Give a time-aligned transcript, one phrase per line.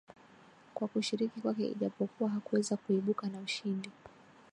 [0.73, 3.91] kwa kushiriki kwake ijapokuwa hakuweza kuibuka na ushindi